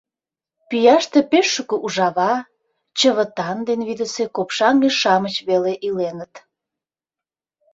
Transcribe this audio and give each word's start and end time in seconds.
Пӱяште 0.69 1.19
пеш 1.31 1.47
шуко 1.55 1.75
ужава, 1.85 2.33
чывытан 2.97 3.57
ден 3.67 3.79
вӱдысӧ 3.87 4.23
копшаҥге-шамыч 4.35 5.35
веле 5.49 5.73
иленыт. 5.87 6.33